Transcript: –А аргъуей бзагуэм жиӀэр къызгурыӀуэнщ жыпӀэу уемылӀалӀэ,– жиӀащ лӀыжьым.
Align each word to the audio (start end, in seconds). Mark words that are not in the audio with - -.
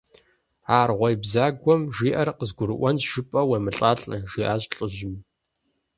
–А 0.75 0.75
аргъуей 0.83 1.15
бзагуэм 1.21 1.81
жиӀэр 1.95 2.29
къызгурыӀуэнщ 2.37 3.03
жыпӀэу 3.11 3.47
уемылӀалӀэ,– 3.49 4.17
жиӀащ 4.31 4.63
лӀыжьым. 4.77 5.15